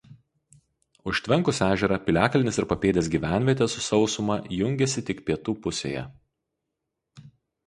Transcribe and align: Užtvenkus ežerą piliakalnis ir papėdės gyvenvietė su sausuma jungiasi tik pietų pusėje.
Užtvenkus 1.09 1.59
ežerą 1.65 1.99
piliakalnis 2.07 2.57
ir 2.63 2.67
papėdės 2.71 3.09
gyvenvietė 3.17 3.67
su 3.75 3.85
sausuma 3.89 4.39
jungiasi 4.63 5.05
tik 5.11 5.23
pietų 5.29 5.57
pusėje. 5.69 6.07